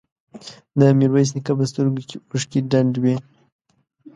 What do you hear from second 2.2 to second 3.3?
اوښکې ډنډ وې.